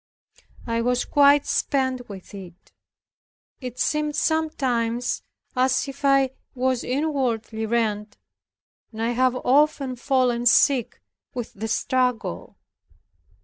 I 0.65 0.81
was 0.81 1.05
quite 1.05 1.45
spent 1.45 2.09
with 2.09 2.33
it. 2.33 2.71
It 3.59 3.77
seemed 3.77 4.15
sometimes 4.15 5.21
as 5.55 5.87
if 5.87 6.03
I 6.03 6.31
was 6.55 6.83
inwardly 6.83 7.67
rent, 7.67 8.17
and 8.91 8.99
I 8.99 9.09
have 9.11 9.35
often 9.35 9.95
fallen 9.95 10.47
sick 10.47 11.03
with 11.35 11.53
the 11.53 11.67
struggle. 11.67 12.57